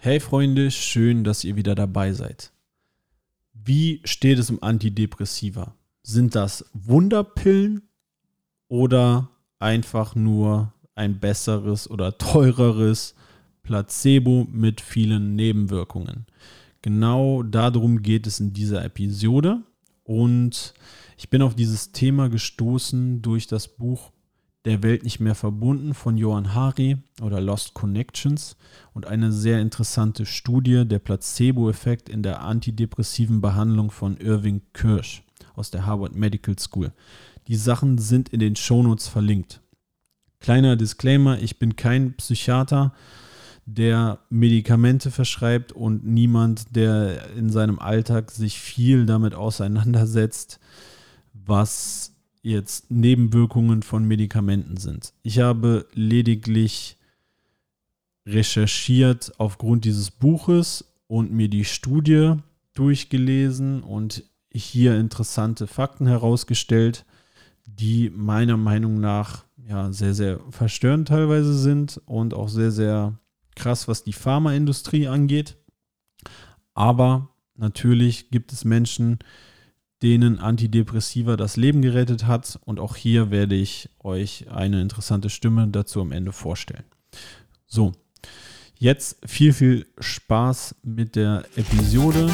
[0.00, 2.52] Hey Freunde, schön, dass ihr wieder dabei seid.
[3.52, 5.74] Wie steht es um Antidepressiva?
[6.04, 7.82] Sind das Wunderpillen
[8.68, 13.16] oder einfach nur ein besseres oder teureres
[13.64, 16.26] Placebo mit vielen Nebenwirkungen?
[16.80, 19.64] Genau darum geht es in dieser Episode
[20.04, 20.74] und
[21.16, 24.12] ich bin auf dieses Thema gestoßen durch das Buch
[24.64, 28.56] der Welt nicht mehr verbunden von Johann Hari oder Lost Connections
[28.92, 35.22] und eine sehr interessante Studie der Placebo-Effekt in der antidepressiven Behandlung von Irving Kirsch
[35.54, 36.92] aus der Harvard Medical School.
[37.46, 39.60] Die Sachen sind in den Shownotes verlinkt.
[40.40, 42.92] Kleiner Disclaimer, ich bin kein Psychiater,
[43.64, 50.58] der Medikamente verschreibt und niemand, der in seinem Alltag sich viel damit auseinandersetzt,
[51.32, 55.12] was jetzt Nebenwirkungen von Medikamenten sind.
[55.22, 56.96] Ich habe lediglich
[58.26, 62.34] recherchiert aufgrund dieses Buches und mir die Studie
[62.74, 67.04] durchgelesen und hier interessante Fakten herausgestellt,
[67.66, 73.18] die meiner Meinung nach ja sehr, sehr verstörend teilweise sind und auch sehr, sehr
[73.54, 75.56] krass, was die Pharmaindustrie angeht.
[76.74, 79.18] Aber natürlich gibt es Menschen,
[80.02, 82.58] denen Antidepressiva das Leben gerettet hat.
[82.64, 86.84] Und auch hier werde ich euch eine interessante Stimme dazu am Ende vorstellen.
[87.66, 87.92] So,
[88.76, 92.30] jetzt viel, viel Spaß mit der Episode.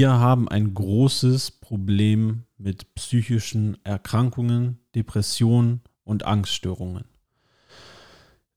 [0.00, 7.04] Wir haben ein großes Problem mit psychischen Erkrankungen, Depressionen und Angststörungen.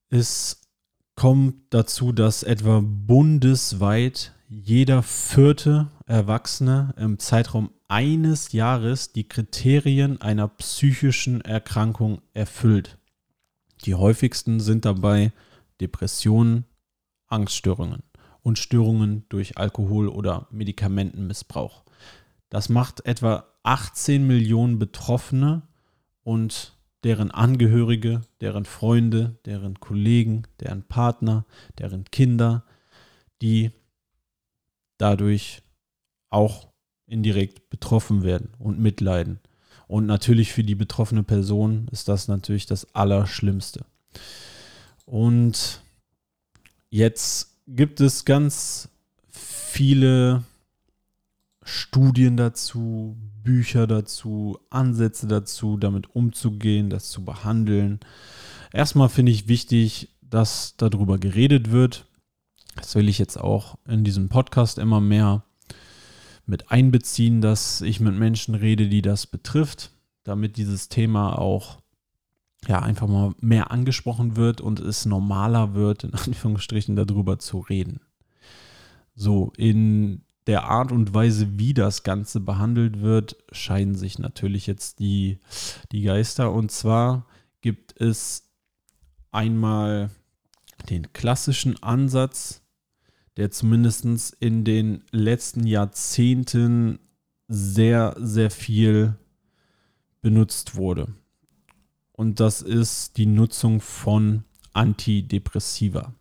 [0.09, 0.61] Es
[1.15, 10.47] kommt dazu, dass etwa bundesweit jeder vierte Erwachsene im Zeitraum eines Jahres die Kriterien einer
[10.47, 12.97] psychischen Erkrankung erfüllt.
[13.83, 15.33] Die häufigsten sind dabei
[15.81, 16.63] Depressionen,
[17.27, 18.01] Angststörungen
[18.43, 21.83] und Störungen durch Alkohol- oder Medikamentenmissbrauch.
[22.49, 25.63] Das macht etwa 18 Millionen Betroffene
[26.23, 31.45] und deren Angehörige, deren Freunde, deren Kollegen, deren Partner,
[31.79, 32.63] deren Kinder,
[33.41, 33.71] die
[34.97, 35.63] dadurch
[36.29, 36.67] auch
[37.07, 39.39] indirekt betroffen werden und mitleiden.
[39.87, 43.85] Und natürlich für die betroffene Person ist das natürlich das Allerschlimmste.
[45.05, 45.81] Und
[46.89, 48.89] jetzt gibt es ganz
[49.29, 50.43] viele
[51.63, 57.99] Studien dazu, Bücher dazu, Ansätze dazu, damit umzugehen, das zu behandeln.
[58.71, 62.05] Erstmal finde ich wichtig, dass darüber geredet wird.
[62.75, 65.43] Das will ich jetzt auch in diesem Podcast immer mehr
[66.45, 69.91] mit einbeziehen, dass ich mit Menschen rede, die das betrifft,
[70.23, 71.82] damit dieses Thema auch
[72.67, 78.01] ja, einfach mal mehr angesprochen wird und es normaler wird, in Anführungsstrichen, darüber zu reden.
[79.15, 84.99] So, in der Art und Weise, wie das Ganze behandelt wird, scheiden sich natürlich jetzt
[84.99, 85.39] die,
[85.91, 86.51] die Geister.
[86.51, 87.25] Und zwar
[87.61, 88.49] gibt es
[89.31, 90.09] einmal
[90.89, 92.61] den klassischen Ansatz,
[93.37, 96.99] der zumindest in den letzten Jahrzehnten
[97.47, 99.15] sehr, sehr viel
[100.21, 101.13] benutzt wurde
[102.13, 104.43] und das ist die Nutzung von
[104.73, 106.13] Antidepressiva.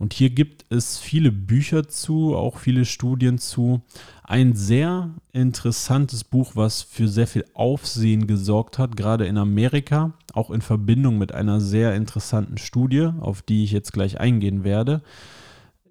[0.00, 3.82] Und hier gibt es viele Bücher zu, auch viele Studien zu.
[4.22, 10.50] Ein sehr interessantes Buch, was für sehr viel Aufsehen gesorgt hat, gerade in Amerika, auch
[10.50, 15.02] in Verbindung mit einer sehr interessanten Studie, auf die ich jetzt gleich eingehen werde.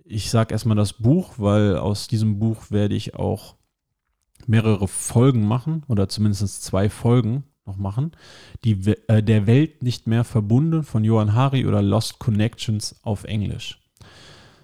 [0.06, 3.58] Ich sage erstmal das Buch, weil aus diesem Buch werde ich auch
[4.48, 8.12] mehrere Folgen machen oder zumindest zwei Folgen noch machen.
[8.64, 8.74] Die,
[9.08, 13.80] äh, der Welt nicht mehr verbunden von Johann Hari oder Lost Connections auf Englisch.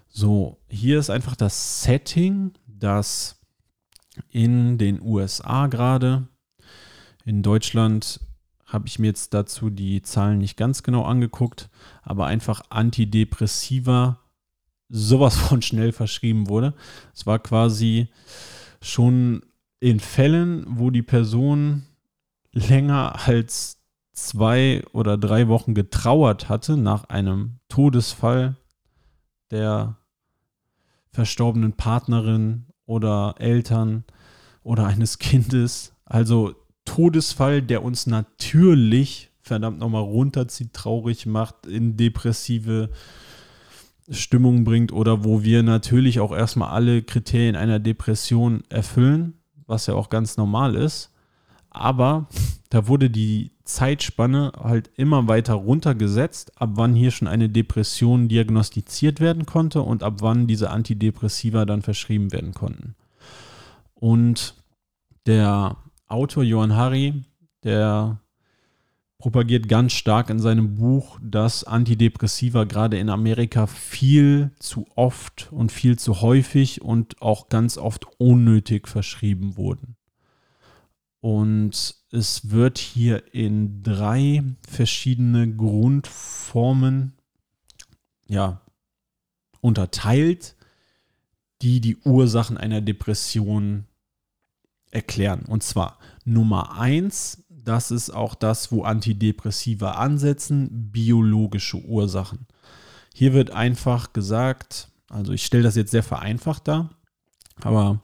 [0.10, 3.40] So, hier ist einfach das Setting, das
[4.30, 6.28] in den USA gerade,
[7.26, 8.22] in Deutschland
[8.66, 11.70] habe ich mir jetzt dazu die Zahlen nicht ganz genau angeguckt,
[12.04, 14.20] aber einfach Antidepressiva
[14.90, 16.74] sowas von schnell verschrieben wurde.
[17.14, 18.08] Es war quasi
[18.82, 19.42] schon
[19.80, 21.84] in Fällen, wo die Person
[22.56, 23.78] länger als
[24.14, 28.56] zwei oder drei Wochen getrauert hatte nach einem Todesfall
[29.52, 29.98] der
[31.12, 34.06] verstorbenen Partnerin oder Eltern
[34.64, 35.94] oder eines Kindes.
[36.06, 36.56] Also
[36.86, 42.90] Todesfall, der uns natürlich verdammt nochmal runterzieht, traurig macht, in depressive
[44.10, 49.34] Stimmung bringt oder wo wir natürlich auch erstmal alle Kriterien einer Depression erfüllen,
[49.68, 51.15] was ja auch ganz normal ist.
[51.76, 52.28] Aber
[52.70, 59.20] da wurde die Zeitspanne halt immer weiter runtergesetzt, ab wann hier schon eine Depression diagnostiziert
[59.20, 62.96] werden konnte und ab wann diese Antidepressiva dann verschrieben werden konnten.
[63.94, 64.56] Und
[65.26, 65.78] der
[66.08, 67.24] Autor Johann Harry,
[67.64, 68.20] der
[69.18, 75.72] propagiert ganz stark in seinem Buch, dass Antidepressiva gerade in Amerika viel zu oft und
[75.72, 79.98] viel zu häufig und auch ganz oft unnötig verschrieben wurden.
[81.26, 87.14] Und es wird hier in drei verschiedene Grundformen
[88.28, 88.62] ja,
[89.60, 90.56] unterteilt,
[91.64, 93.86] die die Ursachen einer Depression
[94.92, 95.46] erklären.
[95.48, 102.46] Und zwar Nummer eins, das ist auch das, wo Antidepressiva ansetzen, biologische Ursachen.
[103.16, 106.92] Hier wird einfach gesagt, also ich stelle das jetzt sehr vereinfacht dar,
[107.64, 108.04] aber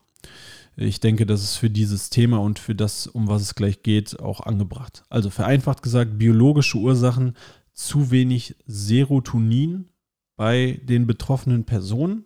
[0.76, 4.20] ich denke, das ist für dieses Thema und für das, um was es gleich geht,
[4.20, 5.04] auch angebracht.
[5.10, 7.36] Also vereinfacht gesagt, biologische Ursachen,
[7.74, 9.90] zu wenig Serotonin
[10.36, 12.26] bei den betroffenen Personen.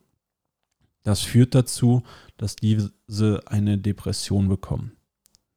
[1.03, 2.03] Das führt dazu,
[2.37, 4.93] dass diese eine Depression bekommen.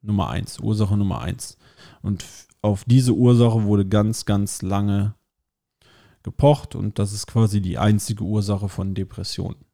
[0.01, 1.57] Nummer eins, Ursache Nummer eins.
[2.01, 2.23] Und
[2.61, 5.15] auf diese Ursache wurde ganz, ganz lange
[6.23, 9.65] gepocht und das ist quasi die einzige Ursache von Depressionen.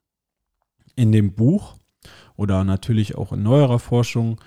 [0.96, 1.76] In dem Buch
[2.38, 4.40] oder natürlich auch in neuerer Forschung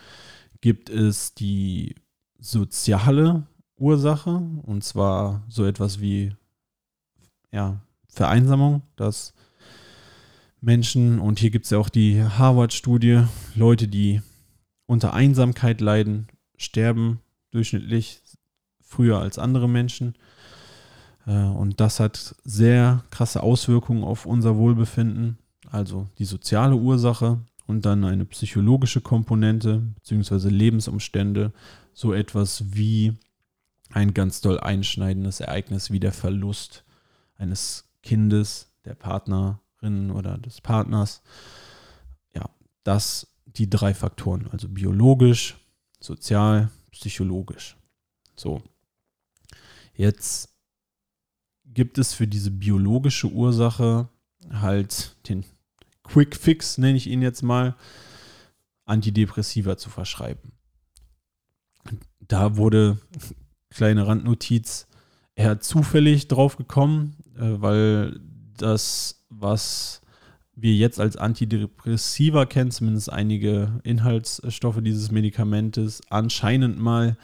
[0.60, 1.94] gibt es die
[2.38, 3.46] soziale
[3.76, 6.34] Ursache und zwar so etwas wie
[7.52, 9.34] ja, Vereinsamung, dass
[10.60, 13.24] Menschen, und hier gibt es ja auch die Harvard-Studie,
[13.54, 14.22] Leute, die
[14.86, 16.26] unter Einsamkeit leiden,
[16.56, 17.20] sterben
[17.52, 18.22] durchschnittlich
[18.80, 20.14] früher als andere Menschen.
[21.26, 25.38] Äh, und das hat sehr krasse Auswirkungen auf unser Wohlbefinden.
[25.70, 27.38] Also die soziale Ursache
[27.68, 30.48] und dann eine psychologische Komponente bzw.
[30.48, 31.52] Lebensumstände,
[31.92, 33.12] so etwas wie
[33.90, 36.84] ein ganz doll einschneidendes Ereignis wie der Verlust
[37.36, 41.22] eines Kindes, der Partnerin oder des Partners.
[42.34, 42.48] Ja,
[42.84, 45.58] das die drei Faktoren, also biologisch,
[46.00, 47.76] sozial, psychologisch.
[48.34, 48.62] So.
[49.92, 50.54] Jetzt
[51.66, 54.08] gibt es für diese biologische Ursache
[54.50, 55.44] halt den
[56.08, 57.76] Quick Fix, nenne ich ihn jetzt mal,
[58.84, 60.52] Antidepressiva zu verschreiben.
[62.20, 62.98] Da wurde,
[63.70, 64.86] kleine Randnotiz,
[65.34, 68.20] er zufällig drauf gekommen, äh, weil
[68.56, 70.02] das, was
[70.54, 77.16] wir jetzt als Antidepressiva kennen, zumindest einige Inhaltsstoffe dieses Medikamentes, anscheinend mal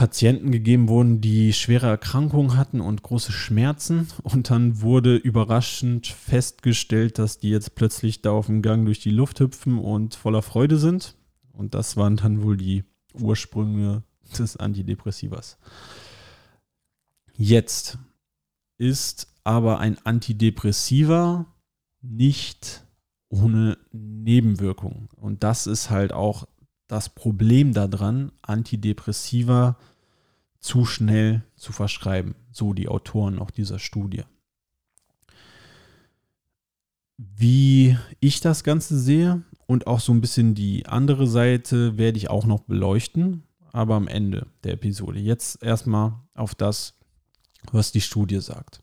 [0.00, 4.08] Patienten gegeben wurden, die schwere Erkrankungen hatten und große Schmerzen.
[4.22, 9.10] Und dann wurde überraschend festgestellt, dass die jetzt plötzlich da auf dem Gang durch die
[9.10, 11.18] Luft hüpfen und voller Freude sind.
[11.52, 14.02] Und das waren dann wohl die Ursprünge
[14.38, 15.58] des Antidepressivas.
[17.36, 17.98] Jetzt
[18.78, 21.44] ist aber ein Antidepressiva
[22.00, 22.86] nicht
[23.28, 25.10] ohne Nebenwirkungen.
[25.14, 26.46] Und das ist halt auch
[26.88, 29.76] das Problem daran, Antidepressiva
[30.60, 32.34] zu schnell zu verschreiben.
[32.52, 34.22] So die Autoren auch dieser Studie.
[37.16, 42.30] Wie ich das Ganze sehe und auch so ein bisschen die andere Seite werde ich
[42.30, 45.18] auch noch beleuchten, aber am Ende der Episode.
[45.18, 46.98] Jetzt erstmal auf das,
[47.70, 48.82] was die Studie sagt.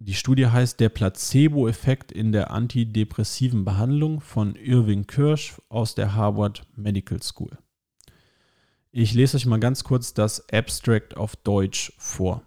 [0.00, 6.62] Die Studie heißt Der Placebo-Effekt in der antidepressiven Behandlung von Irving Kirsch aus der Harvard
[6.76, 7.58] Medical School.
[9.00, 12.42] Ich lese euch mal ganz kurz das Abstract auf Deutsch vor.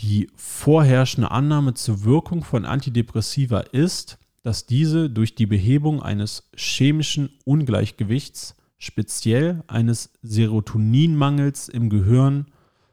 [0.00, 7.30] Die vorherrschende Annahme zur Wirkung von Antidepressiva ist, dass diese durch die Behebung eines chemischen
[7.44, 12.46] Ungleichgewichts, speziell eines Serotoninmangels im Gehirn,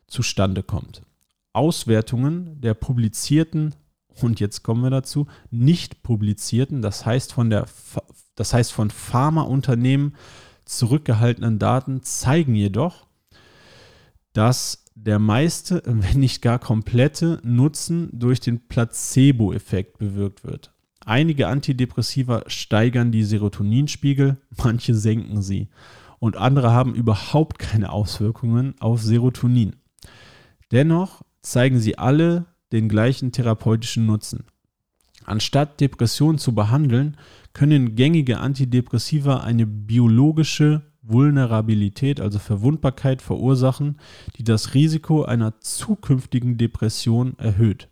[0.05, 1.01] zustande kommt.
[1.53, 3.73] Auswertungen der publizierten
[4.21, 7.65] und jetzt kommen wir dazu, nicht publizierten, das heißt von der
[8.35, 10.13] das heißt von Pharmaunternehmen
[10.69, 13.07] zurückgehaltenen Daten zeigen jedoch,
[14.33, 20.73] dass der meiste, wenn nicht gar komplette Nutzen durch den Placebo-Effekt bewirkt wird.
[21.05, 25.69] Einige Antidepressiva steigern die Serotoninspiegel, manche senken sie
[26.19, 29.77] und andere haben überhaupt keine Auswirkungen auf Serotonin.
[30.71, 34.45] Dennoch zeigen sie alle den gleichen therapeutischen Nutzen.
[35.25, 37.17] Anstatt Depressionen zu behandeln,
[37.53, 43.99] können gängige Antidepressiva eine biologische Vulnerabilität, also Verwundbarkeit verursachen,
[44.37, 47.89] die das Risiko einer zukünftigen Depression erhöht.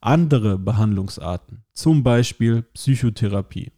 [0.00, 3.72] Andere Behandlungsarten, zum Beispiel Psychotherapie,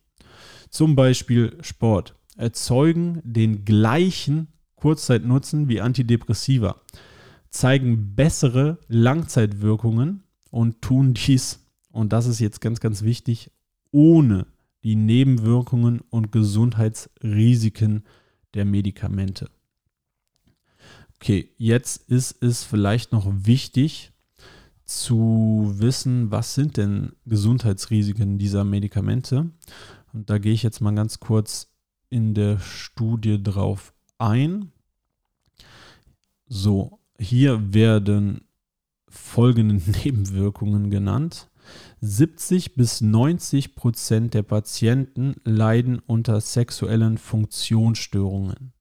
[0.70, 6.76] zum Beispiel Sport, erzeugen den gleichen Kurzzeitnutzen wie Antidepressiva,
[7.50, 13.50] zeigen bessere Langzeitwirkungen und tun dies, und das ist jetzt ganz, ganz wichtig,
[13.90, 14.46] ohne
[14.82, 18.04] die Nebenwirkungen und Gesundheitsrisiken
[18.54, 19.50] der Medikamente.
[21.16, 24.12] Okay, jetzt ist es vielleicht noch wichtig
[24.84, 29.50] zu wissen, was sind denn Gesundheitsrisiken dieser Medikamente.
[30.12, 31.70] Und da gehe ich jetzt mal ganz kurz
[32.08, 34.72] in der Studie drauf ein.
[36.46, 38.42] So, hier werden
[39.08, 41.50] folgende Nebenwirkungen genannt.
[42.00, 48.72] 70 bis 90 Prozent der Patienten leiden unter sexuellen Funktionsstörungen.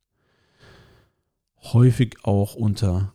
[1.61, 3.13] Häufig auch unter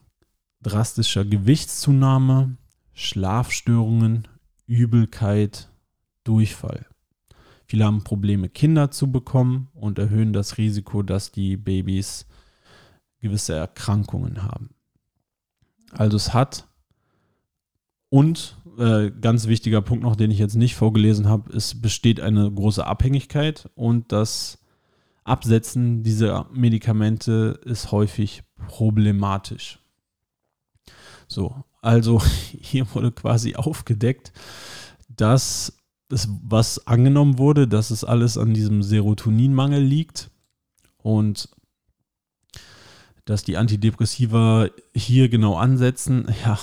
[0.63, 2.57] drastischer Gewichtszunahme,
[2.93, 4.29] Schlafstörungen,
[4.67, 5.71] Übelkeit,
[6.25, 6.87] Durchfall.
[7.67, 12.27] Viele haben Probleme, Kinder zu bekommen und erhöhen das Risiko, dass die Babys
[13.21, 14.75] gewisse Erkrankungen haben.
[15.93, 16.69] Also es hat
[18.13, 22.53] und äh, ganz wichtiger Punkt noch, den ich jetzt nicht vorgelesen habe, es besteht eine
[22.53, 24.59] große Abhängigkeit und das
[25.25, 29.79] Absetzen dieser Medikamente ist häufig problematisch.
[31.27, 32.21] So, also
[32.61, 34.35] hier wurde quasi aufgedeckt,
[35.09, 35.79] dass
[36.11, 40.31] es, was angenommen wurde, dass es alles an diesem Serotoninmangel liegt
[40.99, 41.49] und
[43.25, 46.27] dass die Antidepressiva hier genau ansetzen.
[46.45, 46.59] Ja,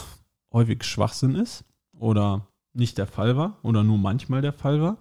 [0.52, 1.64] häufig Schwachsinn ist
[1.94, 4.98] oder nicht der Fall war oder nur manchmal der Fall war.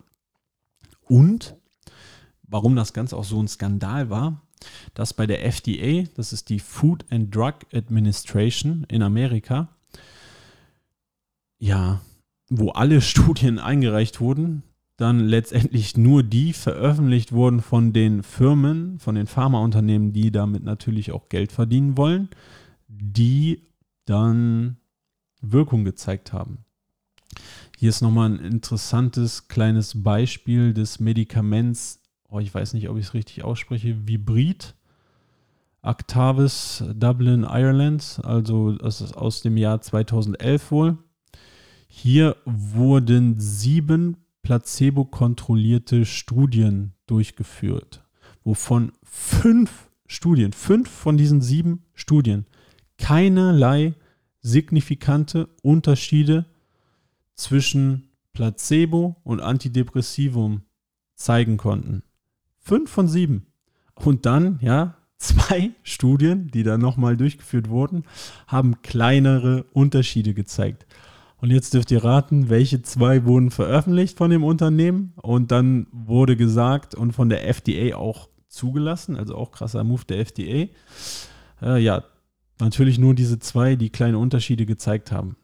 [1.03, 1.57] Und
[2.43, 4.43] warum das Ganze auch so ein Skandal war,
[4.95, 9.69] dass bei der FDA, das ist die Food and Drug Administration in Amerika,
[11.59, 12.01] ja,
[12.49, 14.63] wo alle Studien eingereicht wurden,
[14.97, 21.13] dann letztendlich nur die veröffentlicht wurden von den Firmen, von den Pharmaunternehmen, die damit natürlich
[21.13, 22.29] auch Geld verdienen wollen,
[22.89, 23.63] die
[24.07, 24.79] dann
[25.41, 26.65] Wirkung gezeigt haben.
[27.77, 33.07] Hier ist nochmal ein interessantes kleines Beispiel des Medikaments, oh, ich weiß nicht, ob ich
[33.07, 34.75] es richtig ausspreche, Vibrid,
[35.83, 40.99] Actavis Dublin, Ireland, also das ist aus dem Jahr 2011 wohl.
[41.87, 48.05] Hier wurden sieben placebo-kontrollierte Studien durchgeführt,
[48.45, 52.47] wovon fünf Studien, fünf von diesen sieben Studien
[52.99, 53.95] keinerlei
[54.41, 56.47] signifikante Unterschiede
[57.35, 60.63] zwischen Placebo und Antidepressivum
[61.15, 62.03] zeigen konnten.
[62.59, 63.47] Fünf von sieben.
[63.95, 68.05] Und dann, ja, zwei Studien, die dann nochmal durchgeführt wurden,
[68.47, 70.87] haben kleinere Unterschiede gezeigt.
[71.41, 75.13] Und jetzt dürft ihr raten, welche zwei wurden veröffentlicht von dem Unternehmen.
[75.17, 80.21] Und dann wurde gesagt und von der FDA auch zugelassen, also auch krasser Move der
[80.21, 80.69] FDA.
[81.63, 82.05] Äh, ja,
[82.61, 85.37] natürlich nur diese zwei, die kleine Unterschiede gezeigt haben.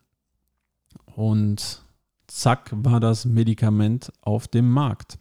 [1.14, 1.82] Und
[2.26, 5.18] zack war das Medikament auf dem Markt.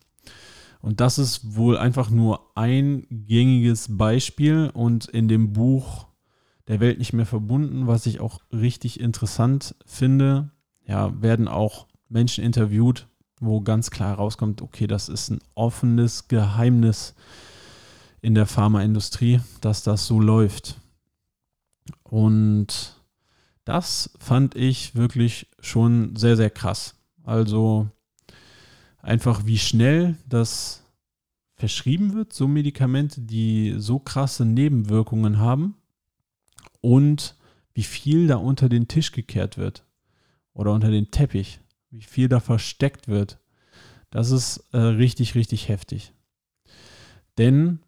[0.82, 6.08] Und das ist wohl einfach nur ein gängiges Beispiel und in dem Buch
[6.68, 10.52] Der Welt nicht mehr verbunden, was ich auch richtig interessant finde,
[10.86, 13.08] ja, werden auch Menschen interviewt,
[13.42, 17.16] wo ganz klar herauskommt, okay, das ist ein offenes Geheimnis
[18.22, 20.80] in der Pharmaindustrie, dass das so läuft.
[22.14, 23.02] Und
[23.66, 26.94] das fand ich wirklich schon sehr, sehr krass.
[27.24, 27.90] Also
[29.00, 30.84] einfach wie schnell das
[31.56, 35.74] verschrieben wird, so Medikamente, die so krasse Nebenwirkungen haben
[36.82, 37.36] und
[37.74, 39.84] wie viel da unter den Tisch gekehrt wird
[40.54, 43.40] oder unter den Teppich, wie viel da versteckt wird.
[44.12, 46.14] Das ist äh, richtig, richtig heftig.
[47.40, 47.80] Denn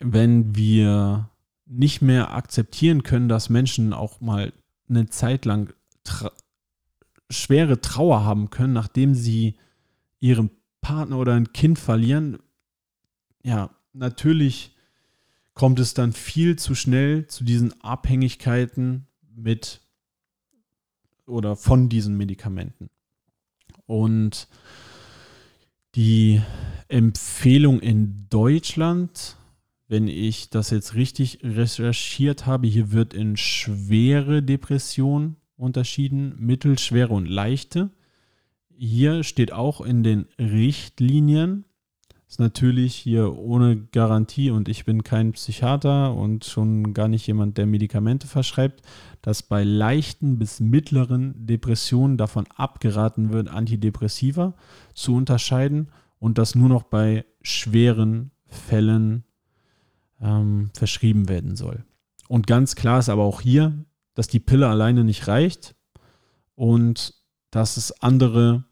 [0.00, 1.30] wenn wir
[1.68, 4.52] nicht mehr akzeptieren können, dass Menschen auch mal
[4.88, 5.72] eine Zeit lang
[6.04, 6.32] tra
[7.30, 9.56] schwere Trauer haben können, nachdem sie
[10.18, 12.38] ihren Partner oder ein Kind verlieren,
[13.42, 14.74] ja, natürlich
[15.52, 19.06] kommt es dann viel zu schnell zu diesen Abhängigkeiten
[19.36, 19.80] mit
[21.26, 22.88] oder von diesen Medikamenten.
[23.86, 24.48] Und
[25.94, 26.40] die
[26.88, 29.37] Empfehlung in Deutschland
[29.88, 37.26] wenn ich das jetzt richtig recherchiert habe, hier wird in schwere Depression unterschieden, mittelschwere und
[37.26, 37.90] leichte.
[38.76, 41.64] hier steht auch in den Richtlinien,
[42.28, 47.56] ist natürlich hier ohne Garantie und ich bin kein Psychiater und schon gar nicht jemand,
[47.56, 48.82] der Medikamente verschreibt,
[49.22, 54.54] dass bei leichten bis mittleren Depressionen davon abgeraten wird, Antidepressiva
[54.92, 59.24] zu unterscheiden und das nur noch bei schweren Fällen
[60.20, 61.84] ähm, verschrieben werden soll.
[62.28, 63.84] Und ganz klar ist aber auch hier,
[64.14, 65.74] dass die Pille alleine nicht reicht
[66.54, 67.14] und
[67.50, 68.64] dass es andere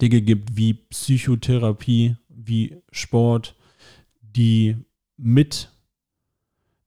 [0.00, 3.54] Dinge gibt wie Psychotherapie, wie Sport,
[4.20, 4.76] die
[5.16, 5.70] mit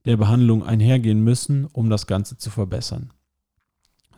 [0.06, 3.12] der Behandlung einhergehen müssen, um das Ganze zu verbessern.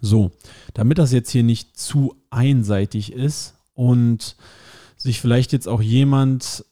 [0.02, 0.32] So,
[0.74, 4.36] damit das jetzt hier nicht zu einseitig ist und
[4.98, 6.66] sich vielleicht jetzt auch jemand,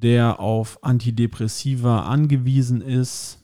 [0.00, 3.38] der auf Antidepressiva angewiesen ist,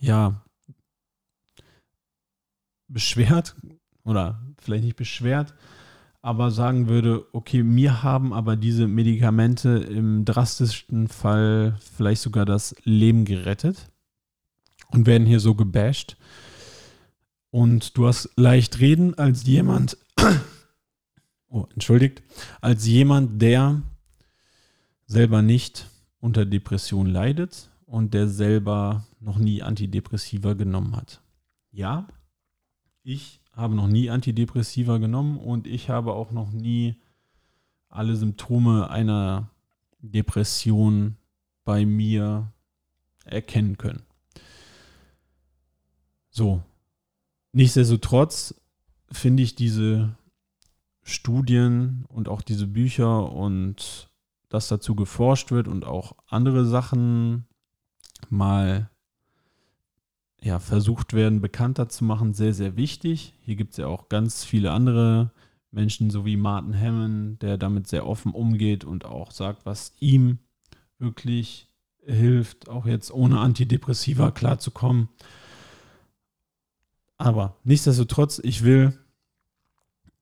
[0.00, 0.42] ja,
[2.88, 3.56] beschwert
[4.04, 5.54] oder vielleicht nicht beschwert,
[6.22, 12.74] aber sagen würde, okay, mir haben aber diese Medikamente im drastischsten Fall vielleicht sogar das
[12.84, 13.90] Leben gerettet
[14.90, 16.16] und werden hier so gebasht.
[17.50, 19.96] Und du hast leicht reden als jemand,
[21.48, 22.22] oh, entschuldigt,
[22.60, 23.82] als jemand, der
[25.06, 25.88] selber nicht
[26.20, 31.20] unter Depression leidet und der selber noch nie Antidepressiva genommen hat.
[31.70, 32.08] Ja,
[33.02, 36.96] ich habe noch nie Antidepressiva genommen und ich habe auch noch nie
[37.88, 39.50] alle Symptome einer
[40.00, 41.16] Depression
[41.64, 42.52] bei mir
[43.24, 44.02] erkennen können.
[46.30, 46.62] So,
[47.52, 48.54] nichtsdestotrotz
[49.10, 50.16] finde ich diese
[51.02, 54.10] Studien und auch diese Bücher und
[54.54, 57.46] dass dazu geforscht wird und auch andere Sachen
[58.30, 58.88] mal
[60.40, 63.34] ja, versucht werden, bekannter zu machen, sehr, sehr wichtig.
[63.40, 65.32] Hier gibt es ja auch ganz viele andere
[65.72, 70.38] Menschen, so wie Martin Hammond, der damit sehr offen umgeht und auch sagt, was ihm
[70.98, 71.68] wirklich
[72.06, 75.08] hilft, auch jetzt ohne Antidepressiva klarzukommen.
[77.16, 78.96] Aber nichtsdestotrotz, ich will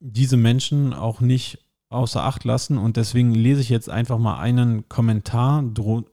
[0.00, 1.61] diese Menschen auch nicht
[1.92, 5.64] außer Acht lassen und deswegen lese ich jetzt einfach mal einen Kommentar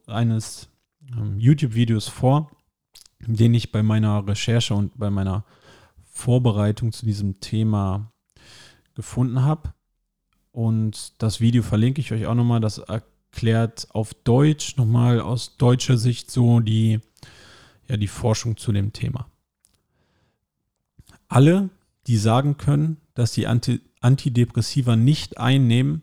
[0.06, 0.68] eines
[1.16, 2.50] ähm, YouTube-Videos vor,
[3.20, 5.44] den ich bei meiner Recherche und bei meiner
[6.04, 8.12] Vorbereitung zu diesem Thema
[8.94, 9.72] gefunden habe.
[10.52, 12.60] Und das Video verlinke ich euch auch nochmal.
[12.60, 17.00] Das erklärt auf Deutsch nochmal aus deutscher Sicht so die,
[17.88, 19.30] ja, die Forschung zu dem Thema.
[21.28, 21.70] Alle,
[22.06, 26.00] die sagen können, dass sie Anti Antidepressiva nicht einnehmen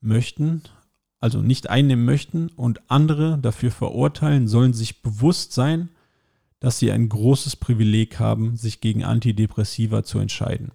[0.00, 0.62] möchten,
[1.20, 5.90] also nicht einnehmen möchten und andere dafür verurteilen, sollen sich bewusst sein,
[6.60, 10.70] dass sie ein großes Privileg haben, sich gegen Antidepressiva zu entscheiden.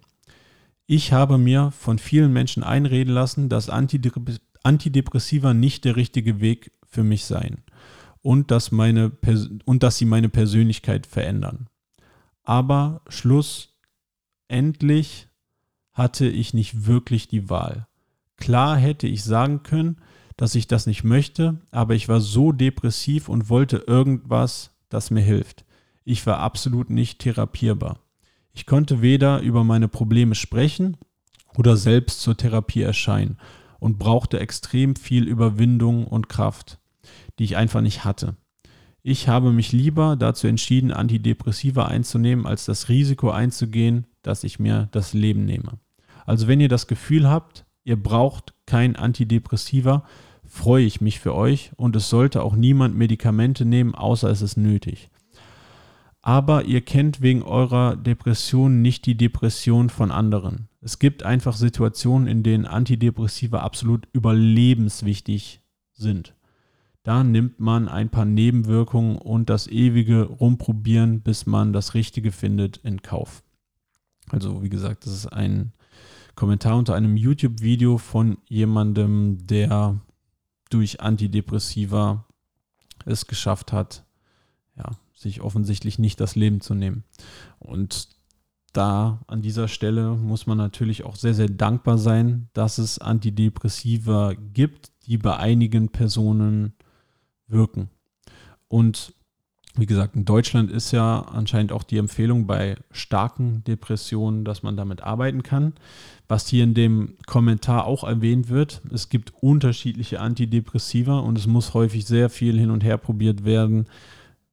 [0.86, 7.02] Ich habe mir von vielen Menschen einreden lassen, dass Antidepressiva nicht der richtige Weg für
[7.02, 7.64] mich seien
[8.22, 9.10] und dass, meine,
[9.64, 11.66] und dass sie meine Persönlichkeit verändern.
[12.44, 15.26] Aber schlussendlich
[15.92, 17.86] hatte ich nicht wirklich die Wahl.
[18.36, 20.00] Klar hätte ich sagen können,
[20.36, 25.20] dass ich das nicht möchte, aber ich war so depressiv und wollte irgendwas, das mir
[25.20, 25.64] hilft.
[26.04, 27.98] Ich war absolut nicht therapierbar.
[28.52, 30.96] Ich konnte weder über meine Probleme sprechen
[31.56, 33.36] oder selbst zur Therapie erscheinen
[33.78, 36.78] und brauchte extrem viel Überwindung und Kraft,
[37.38, 38.36] die ich einfach nicht hatte.
[39.02, 44.88] Ich habe mich lieber dazu entschieden, Antidepressiva einzunehmen, als das Risiko einzugehen, dass ich mir
[44.92, 45.78] das Leben nehme.
[46.26, 50.04] Also wenn ihr das Gefühl habt, ihr braucht kein Antidepressiva,
[50.44, 54.56] freue ich mich für euch und es sollte auch niemand Medikamente nehmen, außer es ist
[54.56, 55.10] nötig
[56.22, 60.68] aber ihr kennt wegen eurer Depression nicht die Depression von anderen.
[60.82, 65.60] Es gibt einfach Situationen, in denen Antidepressiva absolut überlebenswichtig
[65.92, 66.34] sind.
[67.02, 72.76] Da nimmt man ein paar Nebenwirkungen und das ewige Rumprobieren, bis man das Richtige findet,
[72.78, 73.42] in Kauf.
[74.30, 75.72] Also wie gesagt, das ist ein
[76.34, 80.00] Kommentar unter einem YouTube-Video von jemandem, der
[80.70, 82.24] durch Antidepressiva
[83.04, 84.04] es geschafft hat,
[84.76, 87.04] ja, sich offensichtlich nicht das Leben zu nehmen.
[87.58, 88.08] Und
[88.72, 94.34] da an dieser Stelle muss man natürlich auch sehr, sehr dankbar sein, dass es Antidepressiva
[94.34, 96.74] gibt, die bei einigen Personen
[97.48, 97.90] wirken.
[98.68, 99.12] Und
[99.76, 104.76] wie gesagt, in Deutschland ist ja anscheinend auch die Empfehlung bei starken Depressionen, dass man
[104.76, 105.74] damit arbeiten kann.
[106.28, 111.74] Was hier in dem Kommentar auch erwähnt wird, es gibt unterschiedliche Antidepressiva und es muss
[111.74, 113.86] häufig sehr viel hin und her probiert werden,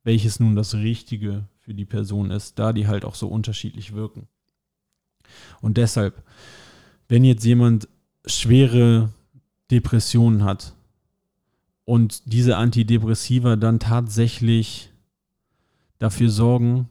[0.04, 4.28] welches nun das Richtige für die Person ist, da die halt auch so unterschiedlich wirken.
[5.62, 6.24] Und deshalb,
[7.10, 7.88] wenn jetzt jemand
[8.26, 9.10] schwere
[9.72, 10.74] Depressionen hat
[11.86, 14.92] und diese Antidepressiva dann tatsächlich
[16.00, 16.90] dafür sorgen,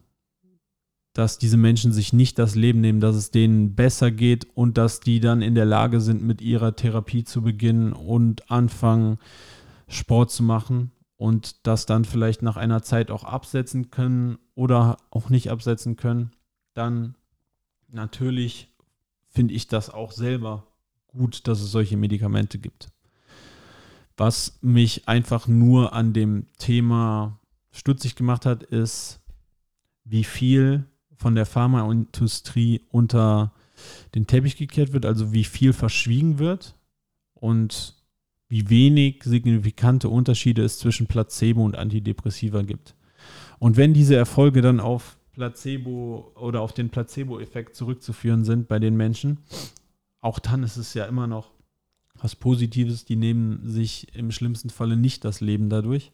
[1.13, 5.01] dass diese Menschen sich nicht das Leben nehmen, dass es denen besser geht und dass
[5.01, 9.19] die dann in der Lage sind, mit ihrer Therapie zu beginnen und anfangen,
[9.89, 15.31] Sport zu machen und das dann vielleicht nach einer Zeit auch absetzen können oder auch
[15.31, 16.33] nicht absetzen können,
[16.75, 17.15] dann
[17.89, 18.75] natürlich
[19.31, 20.67] finde ich das auch selber
[21.07, 22.89] gut, dass es solche Medikamente gibt.
[24.19, 27.39] Was mich einfach nur an dem Thema
[27.77, 29.21] stutzig gemacht hat, ist,
[30.05, 30.85] wie viel
[31.17, 33.53] von der Pharmaindustrie unter
[34.15, 36.75] den Teppich gekehrt wird, also wie viel verschwiegen wird
[37.35, 37.95] und
[38.49, 42.95] wie wenig signifikante Unterschiede es zwischen Placebo und Antidepressiva gibt.
[43.59, 48.97] Und wenn diese Erfolge dann auf Placebo oder auf den Placebo-Effekt zurückzuführen sind bei den
[48.97, 49.39] Menschen,
[50.21, 51.56] auch dann ist es ja immer noch
[52.21, 53.05] was Positives.
[53.05, 56.13] Die nehmen sich im schlimmsten Falle nicht das Leben dadurch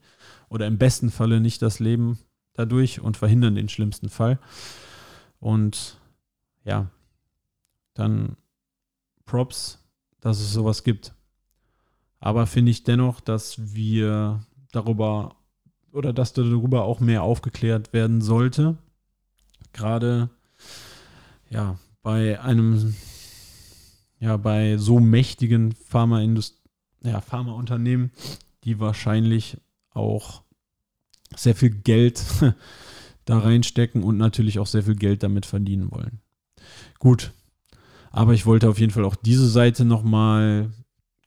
[0.48, 2.18] oder im besten Falle nicht das Leben
[2.54, 4.38] dadurch und verhindern den schlimmsten Fall.
[5.40, 5.98] Und
[6.64, 6.90] ja,
[7.94, 8.36] dann
[9.24, 9.78] Props,
[10.20, 11.14] dass es sowas gibt.
[12.20, 15.36] Aber finde ich dennoch, dass wir darüber
[15.92, 18.76] oder dass darüber auch mehr aufgeklärt werden sollte.
[19.72, 20.30] Gerade
[21.50, 22.94] ja, bei einem,
[24.22, 25.74] ja, bei so mächtigen
[27.02, 28.12] ja, Pharmaunternehmen,
[28.62, 29.56] die wahrscheinlich
[29.90, 30.42] auch
[31.34, 32.22] sehr viel Geld
[33.24, 36.20] da reinstecken und natürlich auch sehr viel Geld damit verdienen wollen.
[37.00, 37.32] Gut,
[38.12, 40.70] aber ich wollte auf jeden Fall auch diese Seite nochmal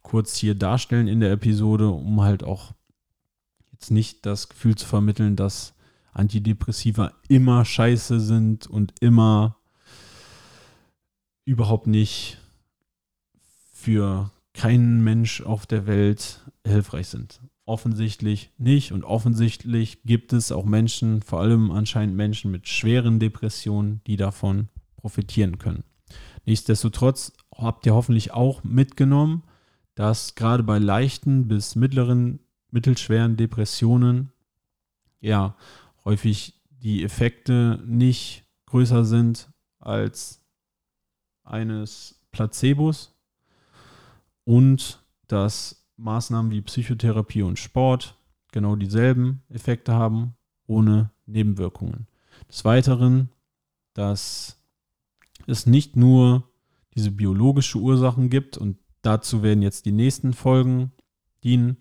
[0.01, 2.71] kurz hier darstellen in der Episode, um halt auch
[3.73, 5.73] jetzt nicht das Gefühl zu vermitteln, dass
[6.13, 9.57] Antidepressiva immer scheiße sind und immer
[11.43, 12.37] überhaupt nicht
[13.85, 17.39] für keinen Mensch auf der Welt hilfreich sind.
[17.65, 24.01] Offensichtlich nicht und offensichtlich gibt es auch Menschen, vor allem anscheinend Menschen mit schweren Depressionen,
[24.07, 25.83] die davon profitieren können.
[26.45, 29.43] Nichtsdestotrotz habt ihr hoffentlich auch mitgenommen,
[29.93, 32.39] dass gerade bei leichten bis mittleren,
[32.71, 34.31] mittelschweren Depressionen
[35.19, 35.55] ja
[36.05, 40.41] häufig die Effekte nicht größer sind als
[41.43, 43.14] eines Placebos
[44.45, 48.17] und dass Maßnahmen wie Psychotherapie und Sport
[48.51, 50.35] genau dieselben Effekte haben,
[50.67, 52.07] ohne Nebenwirkungen.
[52.49, 53.29] Des Weiteren,
[53.93, 54.57] dass
[55.47, 56.49] es nicht nur
[56.95, 60.91] diese biologische Ursachen gibt und Dazu werden jetzt die nächsten Folgen
[61.43, 61.77] dienen,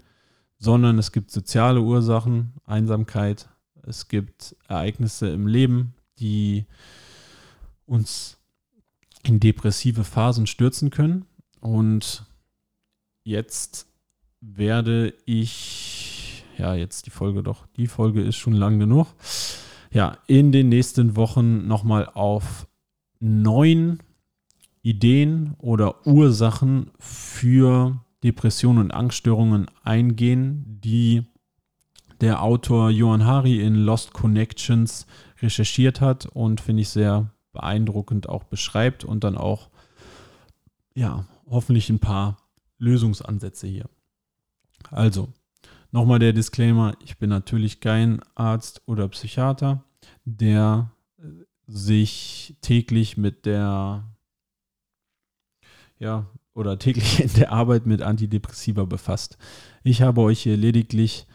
[0.59, 3.49] sondern es gibt soziale Ursachen, Einsamkeit,
[3.83, 6.67] es gibt Ereignisse im Leben, die
[7.87, 8.37] uns
[9.23, 11.25] in depressive Phasen stürzen können.
[11.61, 12.27] Und
[13.25, 13.87] jetzt
[14.41, 19.09] werde ich, ja, jetzt die Folge doch, die Folge ist schon lang genug.
[19.91, 22.67] Ja, in den nächsten Wochen nochmal auf
[23.21, 23.99] neun
[24.83, 31.25] Ideen oder Ursachen für Depressionen und Angststörungen eingehen, die
[32.21, 35.07] der Autor Johann Hari in Lost Connections
[35.41, 39.71] recherchiert hat und finde ich sehr beeindruckend auch beschreibt und dann auch
[40.95, 42.37] ja, hoffentlich ein paar
[42.79, 43.89] Lösungsansätze hier.
[44.91, 45.33] Also,
[45.91, 49.85] nochmal der Disclaimer, ich bin natürlich kein Arzt oder Psychiater,
[50.25, 50.91] der
[51.67, 54.05] sich täglich mit der
[55.99, 59.39] ja, oder täglich in der Arbeit mit Antidepressiva befasst.
[59.83, 61.27] Ich habe euch hier lediglich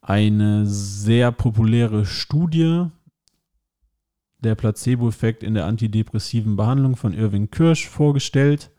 [0.00, 2.86] eine sehr populäre Studie
[4.38, 8.70] der Placebo-Effekt in der antidepressiven Behandlung von Irving Kirsch vorgestellt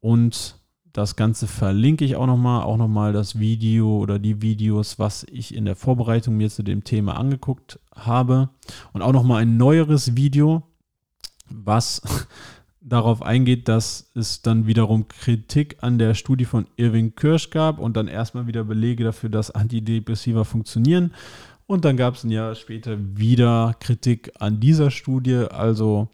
[0.00, 0.57] und
[0.92, 5.54] das Ganze verlinke ich auch nochmal, auch nochmal das Video oder die Videos, was ich
[5.54, 8.50] in der Vorbereitung mir zu dem Thema angeguckt habe
[8.92, 10.62] und auch nochmal ein neueres Video,
[11.48, 12.02] was
[12.80, 17.96] darauf eingeht, dass es dann wiederum Kritik an der Studie von Irving Kirsch gab und
[17.96, 21.12] dann erstmal wieder Belege dafür, dass Antidepressiva funktionieren.
[21.66, 25.44] Und dann gab es ein Jahr später wieder Kritik an dieser Studie.
[25.50, 26.08] Also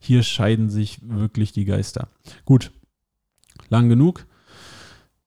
[0.00, 2.08] hier scheiden sich wirklich die Geister.
[2.44, 2.72] Gut,
[3.68, 4.26] lang genug.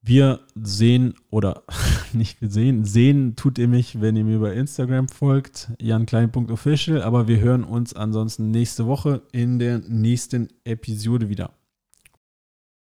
[0.02, 1.64] Wir sehen oder
[2.14, 7.40] nicht gesehen, sehen tut ihr mich, wenn ihr mir bei Instagram folgt, janklein.official, aber wir
[7.40, 11.59] hören uns ansonsten nächste Woche in der nächsten Episode wieder.